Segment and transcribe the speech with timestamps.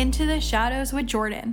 [0.00, 1.52] Into the Shadows with Jordan.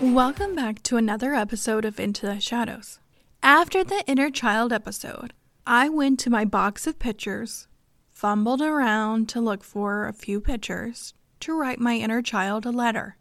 [0.00, 3.00] Welcome back to another episode of Into the Shadows.
[3.42, 5.32] After the inner child episode,
[5.66, 7.66] I went to my box of pictures,
[8.12, 13.16] fumbled around to look for a few pictures to write my inner child a letter.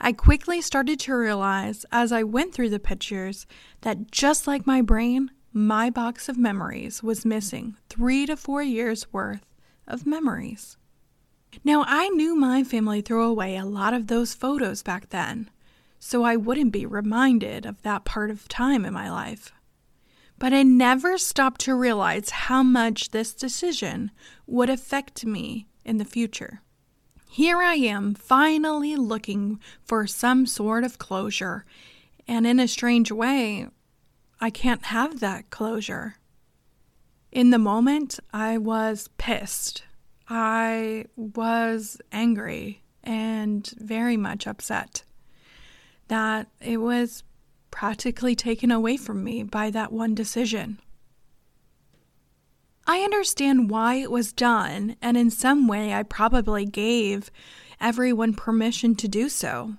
[0.00, 3.46] I quickly started to realize as I went through the pictures
[3.82, 9.12] that just like my brain, my box of memories was missing three to four years
[9.12, 9.42] worth
[9.92, 10.76] of memories.
[11.62, 15.50] Now, I knew my family threw away a lot of those photos back then,
[15.98, 19.52] so I wouldn't be reminded of that part of time in my life.
[20.38, 24.10] But I never stopped to realize how much this decision
[24.46, 26.62] would affect me in the future.
[27.28, 31.64] Here I am, finally looking for some sort of closure,
[32.26, 33.68] and in a strange way,
[34.40, 36.16] I can't have that closure.
[37.32, 39.84] In the moment, I was pissed.
[40.28, 45.02] I was angry and very much upset
[46.08, 47.24] that it was
[47.70, 50.78] practically taken away from me by that one decision.
[52.86, 57.30] I understand why it was done, and in some way, I probably gave
[57.80, 59.74] everyone permission to do so.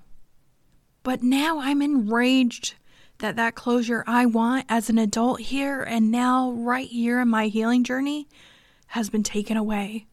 [1.03, 2.73] But now I'm enraged
[3.19, 7.47] that that closure I want as an adult here and now right here in my
[7.47, 8.27] healing journey
[8.87, 10.07] has been taken away.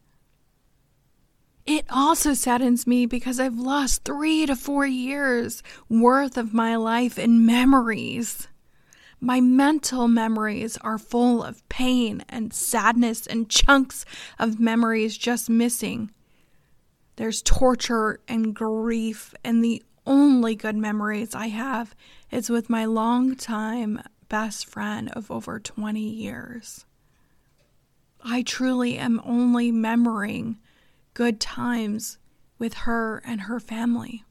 [1.65, 7.19] It also saddens me because I've lost 3 to 4 years worth of my life
[7.19, 8.47] in memories.
[9.19, 14.03] My mental memories are full of pain and sadness and chunks
[14.39, 16.09] of memories just missing.
[17.17, 21.95] There's torture and grief, and the only good memories I have
[22.31, 26.85] is with my longtime best friend of over 20 years.
[28.23, 30.57] I truly am only remembering
[31.13, 32.17] good times
[32.57, 34.23] with her and her family.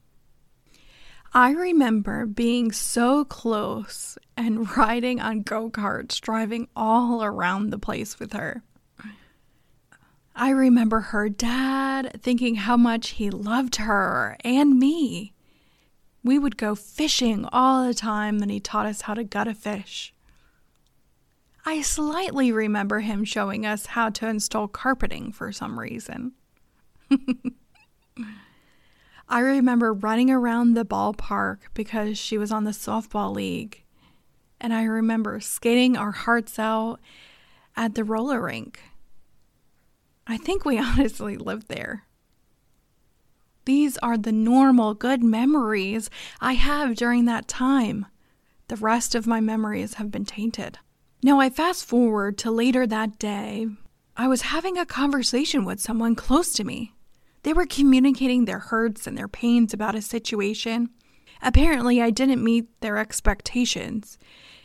[1.33, 8.19] I remember being so close and riding on go karts, driving all around the place
[8.19, 8.63] with her.
[10.35, 15.35] I remember her dad thinking how much he loved her and me.
[16.23, 19.55] We would go fishing all the time, and he taught us how to gut a
[19.55, 20.13] fish.
[21.65, 26.33] I slightly remember him showing us how to install carpeting for some reason.
[29.29, 33.85] I remember running around the ballpark because she was on the softball league.
[34.61, 36.99] And I remember skating our hearts out
[37.77, 38.81] at the roller rink.
[40.27, 42.05] I think we honestly lived there.
[43.65, 46.09] These are the normal good memories
[46.41, 48.07] I have during that time.
[48.69, 50.79] The rest of my memories have been tainted.
[51.23, 53.67] Now, I fast forward to later that day.
[54.17, 56.95] I was having a conversation with someone close to me.
[57.43, 60.91] They were communicating their hurts and their pains about a situation.
[61.43, 64.19] Apparently, I didn't meet their expectations.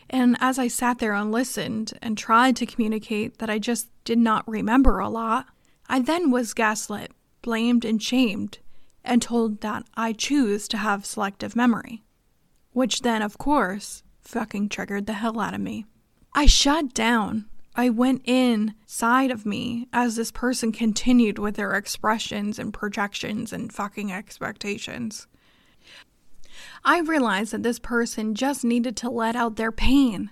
[0.08, 4.18] And as I sat there and listened and tried to communicate that I just did
[4.18, 5.46] not remember a lot,
[5.88, 7.12] I then was gaslit,
[7.42, 8.58] blamed, and shamed
[9.06, 12.02] and told that I choose to have selective memory.
[12.72, 15.86] Which then, of course, fucking triggered the hell out of me.
[16.34, 17.46] I shut down.
[17.74, 23.72] I went inside of me as this person continued with their expressions and projections and
[23.72, 25.26] fucking expectations.
[26.84, 30.30] I realized that this person just needed to let out their pain.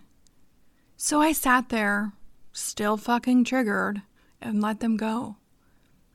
[0.97, 2.13] So I sat there,
[2.53, 4.03] still fucking triggered,
[4.41, 5.37] and let them go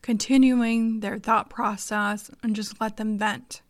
[0.01, 3.61] continuing their thought process and just let them vent.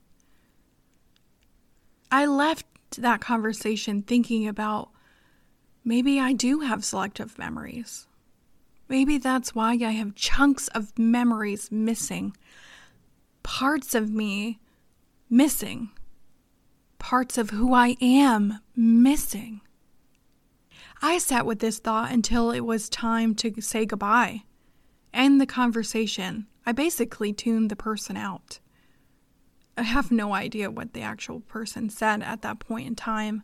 [2.11, 2.65] I left
[2.97, 4.89] that conversation thinking about
[5.83, 8.07] maybe I do have selective memories.
[8.87, 12.35] Maybe that's why I have chunks of memories missing,
[13.43, 14.59] parts of me
[15.29, 15.91] missing,
[16.97, 19.61] parts of who I am missing.
[21.01, 24.43] I sat with this thought until it was time to say goodbye
[25.13, 26.47] end the conversation.
[26.65, 28.59] I basically tuned the person out.
[29.77, 33.43] I have no idea what the actual person said at that point in time,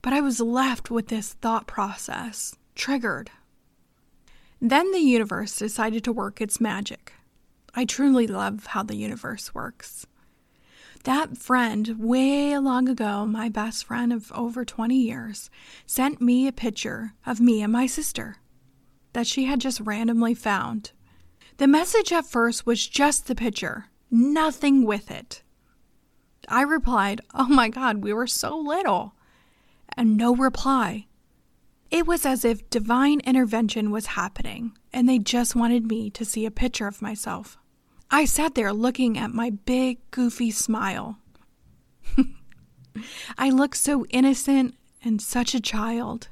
[0.00, 3.30] but I was left with this thought process, triggered.
[4.60, 7.12] Then the universe decided to work its magic.
[7.74, 10.06] I truly love how the universe works.
[11.04, 15.50] That friend, way long ago, my best friend of over 20 years,
[15.84, 18.36] sent me a picture of me and my sister
[19.14, 20.92] that she had just randomly found
[21.58, 25.42] the message at first was just the picture, nothing with it.
[26.48, 29.14] I replied, Oh my God, we were so little.
[29.96, 31.06] And no reply.
[31.90, 36.46] It was as if divine intervention was happening, and they just wanted me to see
[36.46, 37.58] a picture of myself.
[38.10, 41.18] I sat there looking at my big, goofy smile.
[43.38, 44.74] I looked so innocent
[45.04, 46.28] and such a child.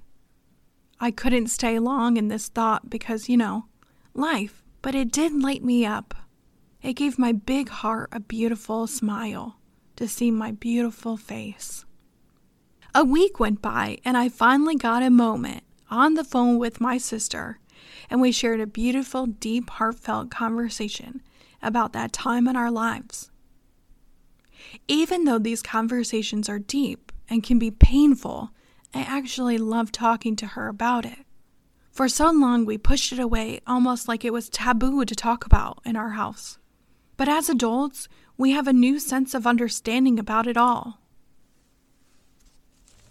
[0.99, 3.67] I couldn't stay long in this thought because, you know,
[4.15, 6.15] life, but it did light me up.
[6.83, 9.59] It gave my big heart a beautiful smile
[9.97, 11.85] to see my beautiful face.
[12.95, 16.99] A week went by, and I finally got a moment on the phone with my
[16.99, 17.59] sister,
[18.09, 21.23] and we shared a beautiful, deep, heartfelt conversation
[21.63, 23.31] about that time in our lives.
[24.89, 28.51] Even though these conversations are deep and can be painful,
[28.95, 31.19] I actually love talking to her about it.
[31.91, 35.81] For so long, we pushed it away almost like it was taboo to talk about
[35.85, 36.59] in our house.
[37.17, 38.09] But as adults,
[38.39, 41.01] we have a new sense of understanding about it all.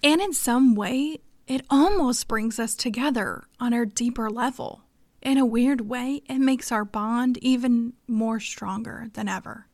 [0.02, 4.84] And in some way, it almost brings us together on a deeper level.
[5.22, 9.68] In a weird way, it makes our bond even more stronger than ever.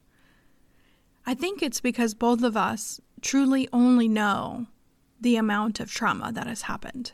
[1.25, 4.68] I think it's because both of us truly only know
[5.22, 7.13] the amount of trauma that has happened.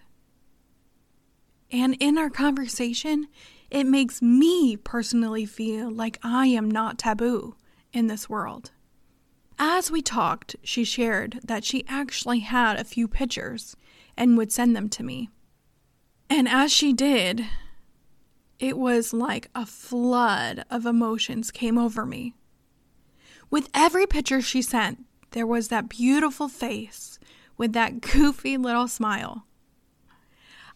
[1.71, 3.27] And in our conversation,
[3.69, 7.55] it makes me personally feel like I am not taboo
[7.93, 8.71] in this world.
[9.57, 13.77] As we talked, she shared that she actually had a few pictures
[14.17, 15.29] and would send them to me.
[16.29, 17.45] And as she did,
[18.59, 22.33] it was like a flood of emotions came over me.
[23.49, 27.19] With every picture she sent, there was that beautiful face
[27.57, 29.45] with that goofy little smile.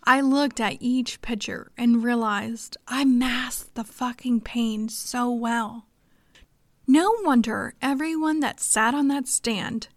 [0.07, 5.87] I looked at each picture and realized I masked the fucking pain so well.
[6.85, 9.87] No wonder everyone that sat on that stand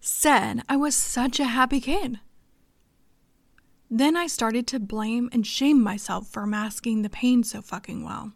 [0.00, 2.20] said I was such a happy kid.
[3.90, 8.32] Then I started to blame and shame myself for masking the pain so fucking well.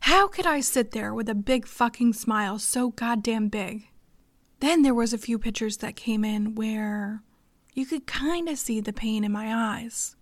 [0.00, 3.88] How could I sit there with a big fucking smile so goddamn big?
[4.60, 7.22] Then there was a few pictures that came in where
[7.74, 10.16] you could kind of see the pain in my eyes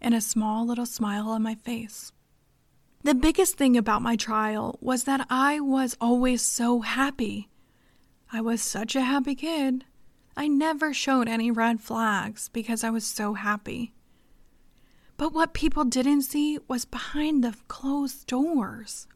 [0.00, 2.12] and a small little smile on my face.
[3.02, 7.48] The biggest thing about my trial was that I was always so happy.
[8.30, 9.84] I was such a happy kid.
[10.36, 13.94] I never showed any red flags because I was so happy.
[15.16, 19.06] But what people didn't see was behind the closed doors.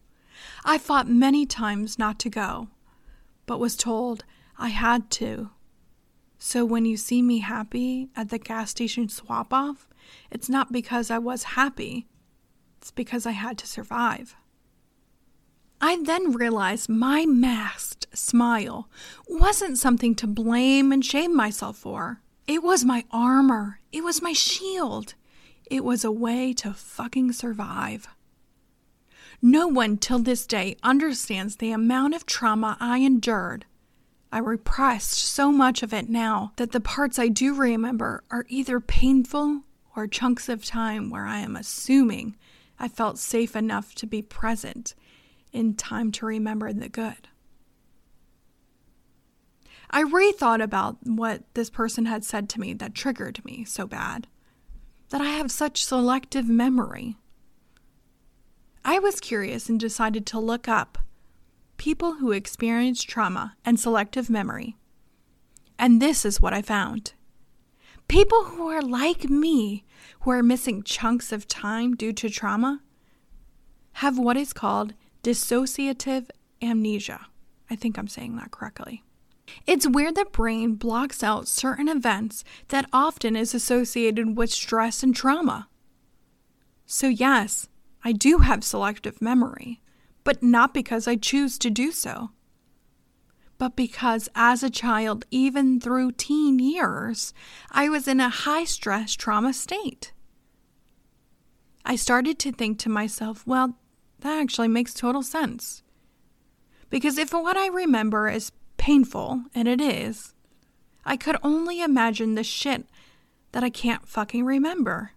[0.64, 2.68] I fought many times not to go,
[3.46, 4.24] but was told
[4.58, 5.50] I had to.
[6.38, 9.88] So when you see me happy at the gas station swap off,
[10.30, 12.06] it's not because I was happy,
[12.78, 14.36] it's because I had to survive.
[15.80, 18.88] I then realized my masked smile
[19.28, 22.20] wasn't something to blame and shame myself for.
[22.46, 25.14] It was my armor, it was my shield,
[25.70, 28.08] it was a way to fucking survive.
[29.42, 33.66] No one till this day understands the amount of trauma I endured
[34.30, 38.78] I repressed so much of it now that the parts I do remember are either
[38.78, 39.62] painful
[39.96, 42.36] or chunks of time where I am assuming
[42.78, 44.94] I felt safe enough to be present
[45.52, 47.28] in time to remember the good.
[49.90, 54.26] I rethought about what this person had said to me that triggered me so bad
[55.08, 57.16] that I have such selective memory.
[58.84, 60.98] I was curious and decided to look up
[61.78, 64.76] people who experience trauma and selective memory.
[65.78, 67.14] And this is what I found
[68.08, 69.84] people who are like me,
[70.20, 72.80] who are missing chunks of time due to trauma,
[73.92, 76.28] have what is called dissociative
[76.62, 77.26] amnesia.
[77.68, 79.02] I think I'm saying that correctly.
[79.66, 85.14] It's where the brain blocks out certain events that often is associated with stress and
[85.14, 85.68] trauma.
[86.86, 87.68] So, yes,
[88.02, 89.80] I do have selective memory,
[90.28, 92.32] but not because I choose to do so,
[93.56, 97.32] but because as a child, even through teen years,
[97.70, 100.12] I was in a high stress trauma state.
[101.82, 103.78] I started to think to myself, well,
[104.20, 105.82] that actually makes total sense.
[106.90, 110.34] Because if what I remember is painful, and it is,
[111.06, 112.84] I could only imagine the shit
[113.52, 115.12] that I can't fucking remember.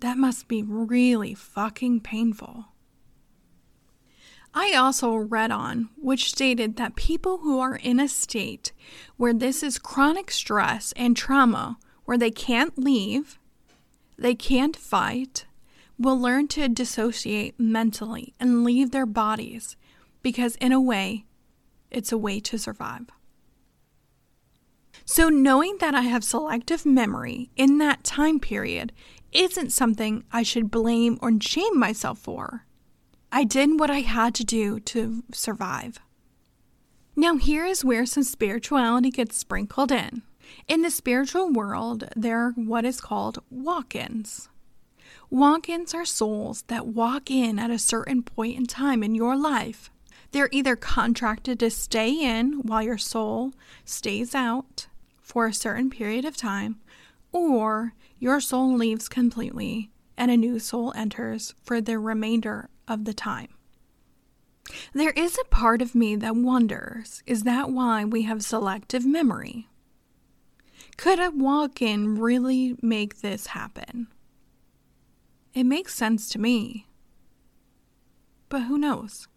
[0.00, 2.68] That must be really fucking painful.
[4.58, 8.72] I also read on, which stated that people who are in a state
[9.18, 13.38] where this is chronic stress and trauma, where they can't leave,
[14.16, 15.44] they can't fight,
[15.98, 19.76] will learn to dissociate mentally and leave their bodies
[20.22, 21.26] because, in a way,
[21.90, 23.10] it's a way to survive.
[25.04, 28.94] So, knowing that I have selective memory in that time period
[29.32, 32.65] isn't something I should blame or shame myself for.
[33.36, 36.00] I did what I had to do to survive.
[37.14, 40.22] Now, here is where some spirituality gets sprinkled in.
[40.68, 44.48] In the spiritual world, there are what is called walk ins.
[45.28, 49.36] Walk ins are souls that walk in at a certain point in time in your
[49.36, 49.90] life.
[50.30, 53.52] They're either contracted to stay in while your soul
[53.84, 54.86] stays out
[55.20, 56.80] for a certain period of time,
[57.32, 63.14] or your soul leaves completely and a new soul enters for the remainder of the
[63.14, 63.48] time.
[64.92, 69.68] There is a part of me that wonders is that why we have selective memory?
[70.96, 74.08] Could a walk in really make this happen?
[75.54, 76.86] It makes sense to me.
[78.48, 79.28] But who knows?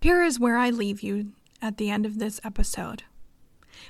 [0.00, 1.32] Here is where I leave you
[1.62, 3.04] at the end of this episode.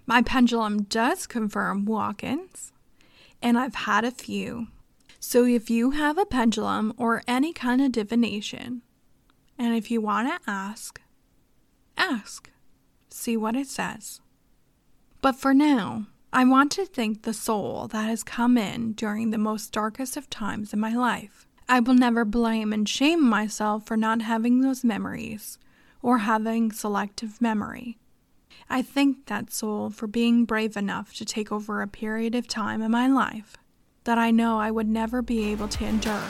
[0.07, 2.73] My pendulum does confirm walk ins,
[3.43, 4.69] and I've had a few.
[5.27, 8.83] So if you have a pendulum or any kind of divination,
[9.59, 11.01] and if you want to ask,
[11.97, 12.51] ask.
[13.09, 14.21] See what it says.
[15.23, 19.39] But for now, I want to thank the soul that has come in during the
[19.39, 21.49] most darkest of times in my life.
[21.69, 25.59] I will never blame and shame myself for not having those memories
[26.03, 27.97] or having selective memory.
[28.69, 32.83] I thank that soul for being brave enough to take over a period of time
[32.83, 33.57] in my life
[34.05, 36.23] that I know I would never be able to endure.